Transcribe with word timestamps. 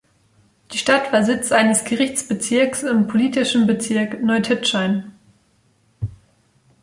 Die 0.73 0.79
Stadt 0.79 1.13
war 1.13 1.21
Sitz 1.23 1.51
eines 1.51 1.83
Gerichtsbezirkes 1.85 2.81
im 2.81 3.05
politischen 3.05 3.67
Bezirk 3.67 4.23
Neutitschein. 4.23 5.13